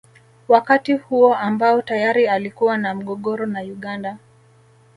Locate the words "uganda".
3.61-4.17